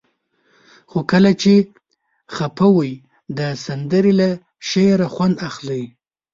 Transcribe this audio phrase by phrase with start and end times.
[0.89, 1.53] خو کله چې
[2.35, 2.93] خفه وئ
[3.37, 4.29] د سندرې له
[4.69, 5.83] شعره خوند اخلئ.